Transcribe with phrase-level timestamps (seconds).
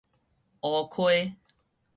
[0.61, 1.35] 烏溪